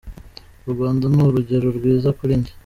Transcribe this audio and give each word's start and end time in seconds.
U 0.67 0.69
Rwanda 0.73 1.05
ni 1.13 1.21
urugero 1.27 1.67
rwiza 1.77 2.09
kuri 2.17 2.33
njye. 2.39 2.53